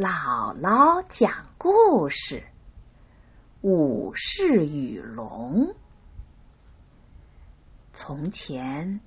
[0.00, 2.44] 姥姥讲故事：
[3.60, 5.74] 武士与龙。
[7.92, 9.00] 从前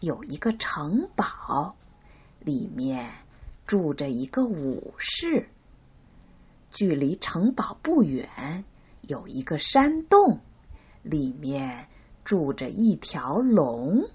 [0.00, 1.76] 有一个城堡，
[2.40, 3.10] 里面
[3.66, 5.48] 住着一个武士。
[6.70, 8.66] 距离城堡不远
[9.00, 10.40] 有一个山洞，
[11.02, 11.88] 里面
[12.22, 14.10] 住着一条龙。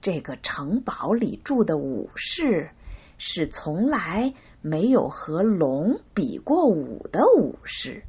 [0.00, 2.70] 这个城堡里住的武士。
[3.18, 8.02] 是从来没有和龙比过武的武士。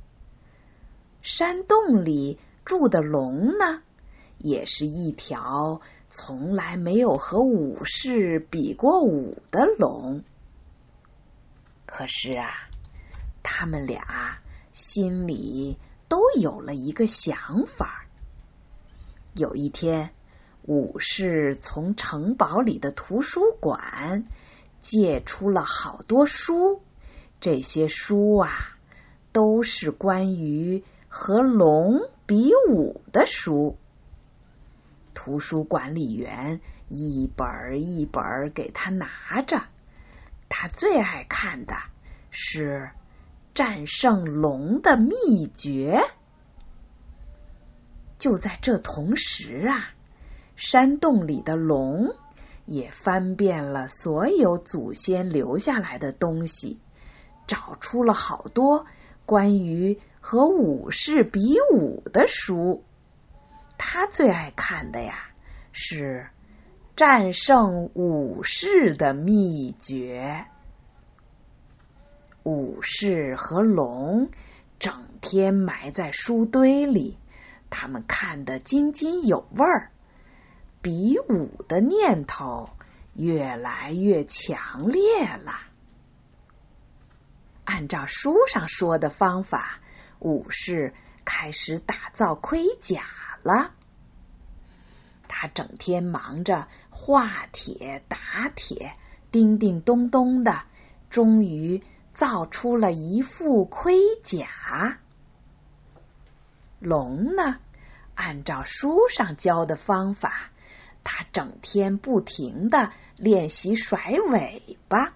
[1.21, 3.81] 山洞里住的龙呢，
[4.37, 10.23] 也是一条从来没有和武士比过武的龙。
[11.85, 12.51] 可是啊，
[13.43, 14.39] 他们俩
[14.71, 18.05] 心里都有了一个想法。
[19.33, 20.11] 有一天，
[20.63, 24.25] 武士从城堡里的图书馆。
[24.85, 26.83] 借出了好多书，
[27.39, 28.51] 这些书啊，
[29.31, 33.77] 都是关于和龙比武的书。
[35.15, 39.07] 图书管理员一本一本给他拿
[39.41, 39.63] 着，
[40.49, 41.73] 他最爱看的
[42.29, 42.91] 是
[43.55, 45.99] 战胜龙的秘诀。
[48.19, 49.89] 就在这同时啊，
[50.55, 52.15] 山洞里的龙。
[52.65, 56.79] 也翻遍了所有祖先留下来的东西，
[57.47, 58.85] 找出了好多
[59.25, 62.83] 关于和武士比武的书。
[63.77, 65.15] 他最爱看的呀
[65.71, 66.29] 是
[66.95, 70.45] 战胜武士的秘诀。
[72.43, 74.29] 武士和龙
[74.79, 77.17] 整天埋在书堆里，
[77.69, 79.91] 他们看得津津有味儿。
[80.85, 82.69] 比武的念头
[83.15, 85.53] 越来越强烈了。
[87.63, 89.79] 按照书上说的方法，
[90.19, 90.93] 武士
[91.25, 93.01] 开始打造盔甲
[93.41, 93.71] 了。
[95.27, 98.17] 他整天忙着画铁、打
[98.55, 98.95] 铁，
[99.31, 100.65] 叮叮咚咚的，
[101.09, 101.81] 终于
[102.13, 104.99] 造出了一副盔甲。
[106.77, 107.57] 龙呢，
[108.13, 110.51] 按照书上教的方法。
[111.05, 115.13] 他整天不停的练习甩尾巴，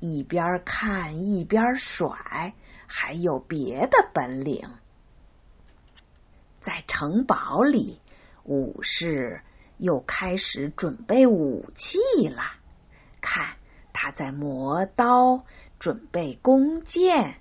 [0.00, 2.54] 一边看一边甩，
[2.86, 4.70] 还有别的本领。
[6.60, 8.00] 在城堡里，
[8.42, 9.42] 武士
[9.76, 12.42] 又开始准备武器了。
[13.20, 13.56] 看，
[13.92, 15.44] 他在磨刀，
[15.78, 17.38] 准备弓箭，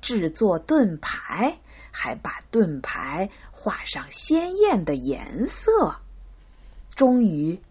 [0.00, 1.60] 制作盾牌，
[1.92, 6.00] 还把盾牌画上鲜艳的颜色。
[7.00, 7.62] 终于，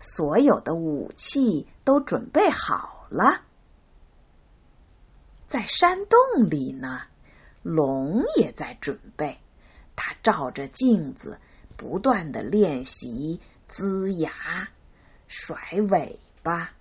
[0.00, 3.42] 所有的武器都准备好了。
[5.46, 7.02] 在山洞里呢，
[7.62, 9.38] 龙也在准备。
[9.94, 11.38] 他照着镜子，
[11.76, 14.32] 不断的练习龇牙、
[15.28, 15.56] 甩
[15.88, 16.72] 尾巴，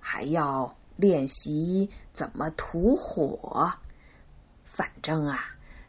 [0.00, 3.74] 还要练习怎么吐火。
[4.64, 5.38] 反正啊，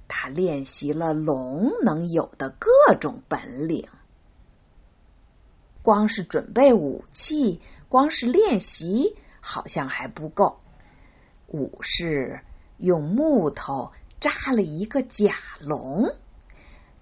[0.07, 3.89] 他练习了龙能有的各种本领。
[5.83, 10.59] 光是准备武器，光是练习，好像还不够。
[11.47, 12.41] 武士
[12.77, 16.15] 用木头扎了一个假龙，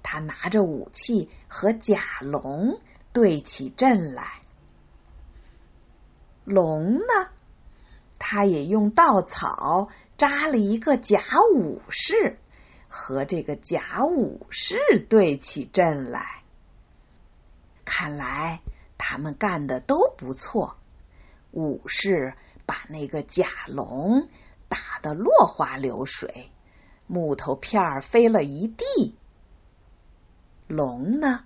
[0.01, 2.79] 他拿着武器和假龙
[3.13, 4.41] 对起阵来。
[6.45, 7.29] 龙呢，
[8.17, 11.21] 他也用稻草扎了一个假
[11.53, 12.39] 武士，
[12.87, 14.77] 和这个假武士
[15.09, 16.43] 对起阵来。
[17.89, 18.61] 看来
[18.99, 20.75] 他们干的都不错。
[21.51, 22.35] 武士
[22.67, 24.29] 把那个甲龙
[24.67, 26.51] 打得落花流水，
[27.07, 29.15] 木头片儿飞了一地。
[30.67, 31.43] 龙呢，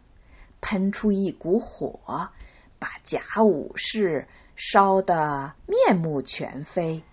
[0.60, 2.30] 喷出一股火，
[2.78, 4.28] 把甲武士
[4.58, 7.04] 烧得面目全非。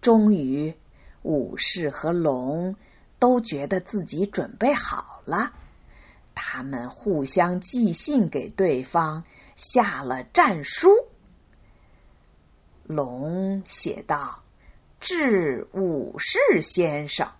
[0.00, 0.76] 终于，
[1.22, 2.76] 武士和龙
[3.18, 5.52] 都觉得自己准备好了。
[6.38, 9.24] 他们互相寄信给对方，
[9.56, 10.90] 下了战书。
[12.84, 14.44] 龙写道
[15.00, 17.32] ：“致武士先生。”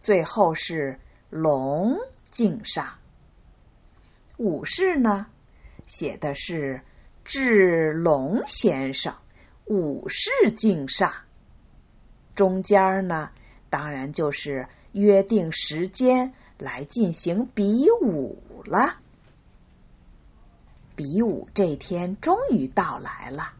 [0.00, 1.98] 最后是龙
[2.30, 2.94] 敬上。
[4.38, 5.26] 武士呢，
[5.86, 6.82] 写的是
[7.24, 9.16] “致龙先生，
[9.66, 11.12] 武士敬上”。
[12.34, 13.30] 中间呢，
[13.68, 16.32] 当然就是约定时间。
[16.58, 18.96] 来进行比武了。
[20.96, 23.52] 比武这天终于到来了，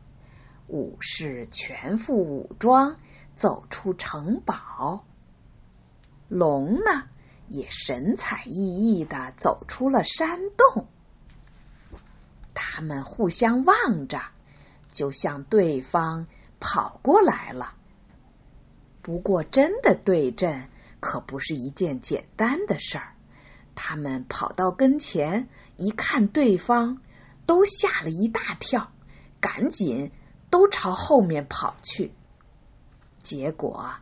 [0.66, 2.96] 武士全副武装
[3.36, 5.04] 走出城堡，
[6.28, 7.08] 龙呢
[7.46, 10.88] 也神采奕奕的走出了山洞。
[12.54, 14.20] 他们互相望着，
[14.90, 16.26] 就向对方
[16.58, 17.74] 跑过来了。
[19.00, 20.68] 不过，真的对阵
[21.00, 23.14] 可不是一件简单的事儿。
[23.74, 27.00] 他们跑到跟前，一看对方，
[27.46, 28.92] 都吓了一大跳，
[29.40, 30.10] 赶紧
[30.50, 32.12] 都朝后面跑去。
[33.22, 33.94] 结果，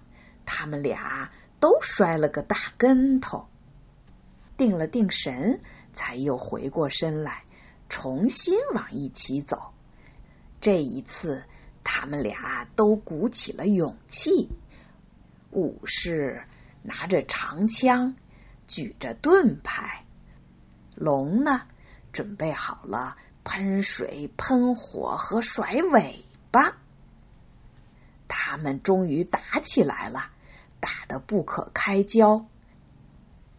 [0.45, 3.47] 他们俩都摔了个大跟头，
[4.57, 5.61] 定了定神，
[5.93, 7.43] 才又回过身来。
[7.89, 9.73] 重新往一起走，
[10.61, 11.45] 这一次
[11.85, 14.49] 他们俩都鼓起了勇气。
[15.53, 16.45] 武士
[16.87, 18.15] 拿着长枪，
[18.67, 20.05] 举着盾牌；
[20.95, 21.63] 龙呢，
[22.13, 26.79] 准备好了喷水、喷火和甩尾巴。
[28.29, 30.31] 他们终于打起来了，
[30.81, 32.47] 打得不可开交。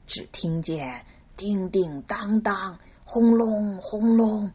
[0.05, 2.79] 只听见叮叮当当。
[3.09, 4.51] 轰隆轰隆，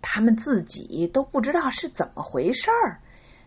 [0.00, 3.00] 他们自己都不知道是怎么回事儿，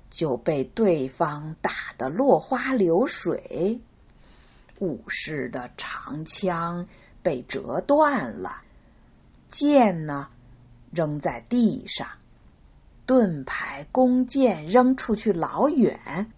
[0.10, 3.80] 就被对方打得落花流水。
[4.80, 6.88] 武士的长枪
[7.22, 8.62] 被折断了，
[9.48, 10.30] 剑呢
[10.92, 12.08] 扔在地上，
[13.06, 16.32] 盾牌、弓箭扔出去老远。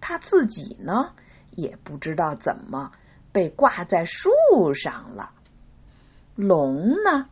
[0.00, 1.12] 他自己呢
[1.50, 2.92] 也不知道怎么
[3.32, 4.30] 被挂在树
[4.74, 5.32] 上了。
[6.36, 7.28] 龙呢？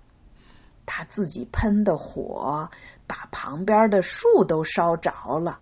[0.84, 2.70] 他自己喷的火
[3.06, 5.60] 把旁边的树都烧着了，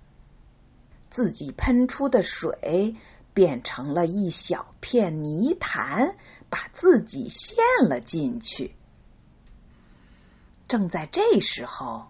[1.10, 2.96] 自己喷出的水
[3.34, 6.16] 变成了一小片泥潭，
[6.48, 7.56] 把自己陷
[7.88, 8.74] 了进去。
[10.68, 12.06] 正在这时候，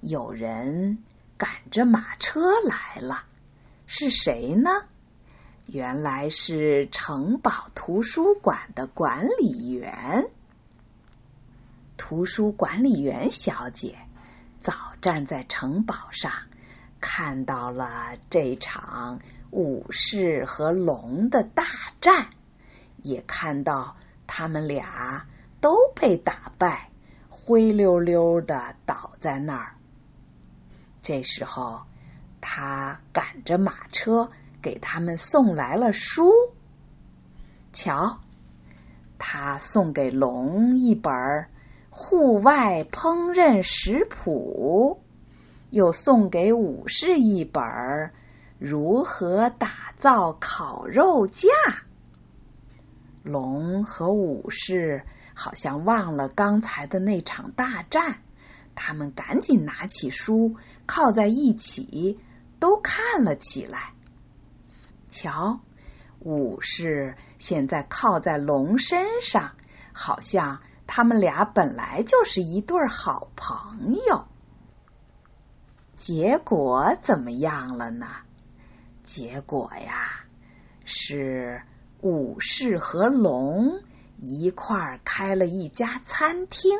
[0.00, 1.02] 有人
[1.36, 3.24] 赶着马车来了，
[3.86, 4.70] 是谁呢？
[5.66, 10.30] 原来是城堡图书馆的管理员。
[11.96, 13.98] 图书管理员小姐
[14.60, 16.32] 早站在城堡上，
[17.00, 19.20] 看到了这场
[19.50, 21.64] 武士和龙的大
[22.00, 22.28] 战，
[23.02, 23.96] 也看到
[24.26, 25.26] 他们俩
[25.60, 26.90] 都被打败，
[27.28, 29.74] 灰溜溜的倒在那儿。
[31.02, 31.82] 这时候，
[32.40, 34.30] 他赶着马车
[34.60, 36.32] 给他们送来了书。
[37.72, 38.20] 瞧，
[39.18, 41.12] 他送给龙一本。
[41.90, 45.02] 户外烹饪食谱，
[45.70, 47.64] 又送给武士一本
[48.58, 51.48] 《如何打造烤肉架》。
[53.22, 58.22] 龙和武士好像忘了刚才的那场大战，
[58.74, 60.56] 他们赶紧拿起书
[60.86, 62.18] 靠在一起，
[62.58, 63.92] 都看了起来。
[65.08, 65.60] 瞧，
[66.20, 69.52] 武士现在靠在龙身上，
[69.92, 70.60] 好像。
[70.90, 74.26] 他们俩本来就是一对好朋友，
[75.96, 78.06] 结果怎么样了呢？
[79.08, 80.26] 结果呀，
[80.84, 81.62] 是
[82.02, 83.82] 武士和龙
[84.18, 86.78] 一块儿开了一家餐厅，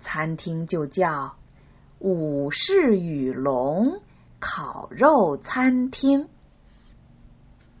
[0.00, 1.36] 餐厅就叫
[2.00, 4.00] “武士与龙
[4.40, 6.30] 烤肉餐厅”。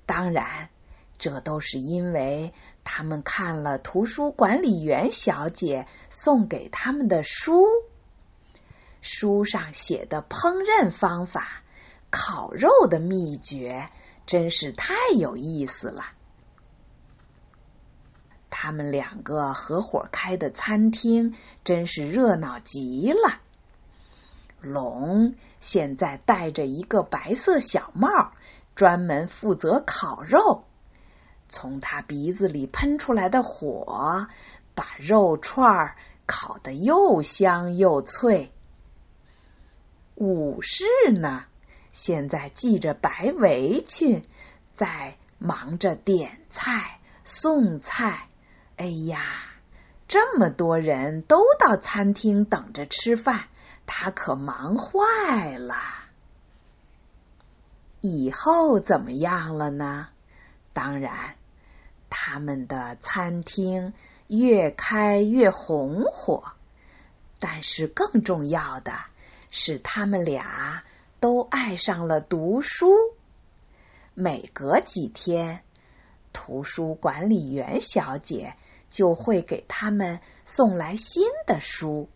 [0.04, 0.68] 当然，
[1.16, 2.52] 这都是因为。
[2.88, 7.64] 他们看了图书管理员小姐送给他们的书，
[9.00, 11.64] 书上写的烹饪方法、
[12.10, 13.90] 烤肉的秘诀，
[14.26, 16.04] 真是太有意思了。
[18.50, 23.40] 他们两个合伙开的餐厅真是热闹极了。
[24.60, 28.32] 龙现在戴着一个白色小帽，
[28.74, 30.64] 专门负责烤肉。
[31.48, 34.26] 从他鼻子里喷出来的火，
[34.74, 35.94] 把肉串
[36.26, 38.50] 烤得又香又脆。
[40.16, 40.84] 武士
[41.20, 41.44] 呢，
[41.96, 44.22] 现在系着白围裙，
[44.74, 48.28] 在忙着点菜、送菜。
[48.76, 49.18] 哎呀，
[50.06, 53.46] 这么多人都到餐厅等着吃饭，
[53.86, 55.74] 他可忙坏了。
[58.02, 60.08] 以后怎么样了呢？
[60.74, 61.36] 当然，
[62.10, 63.94] 他们的餐厅
[64.26, 66.52] 越开越红火，
[67.38, 68.92] 但是更重要的
[69.50, 70.84] 是，他们俩
[71.26, 72.94] 都爱上了读书。
[74.14, 75.64] 每隔几天，
[76.32, 78.54] 图书管理员小姐
[78.88, 82.08] 就会给他们送来新的书。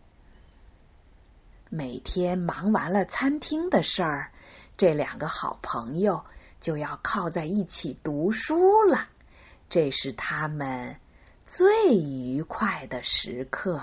[1.67, 4.31] 每天忙完了餐厅的事儿，
[4.77, 6.23] 这两个好朋友
[6.61, 9.09] 就要靠在一起读书了。
[9.67, 10.95] 这是他们
[11.43, 13.81] 最愉快的时刻。